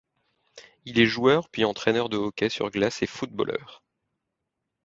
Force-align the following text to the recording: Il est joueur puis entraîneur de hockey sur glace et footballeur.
Il 0.85 0.97
est 0.99 1.05
joueur 1.05 1.47
puis 1.47 1.63
entraîneur 1.63 2.09
de 2.09 2.17
hockey 2.17 2.49
sur 2.49 2.71
glace 2.71 3.03
et 3.03 3.05
footballeur. 3.05 3.83